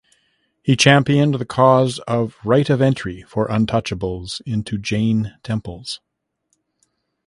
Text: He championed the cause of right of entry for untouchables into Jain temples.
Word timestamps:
He 0.63 0.75
championed 0.75 1.35
the 1.35 1.45
cause 1.45 1.99
of 2.07 2.35
right 2.43 2.67
of 2.71 2.81
entry 2.81 3.21
for 3.21 3.47
untouchables 3.47 4.41
into 4.47 4.79
Jain 4.79 5.35
temples. 5.43 5.99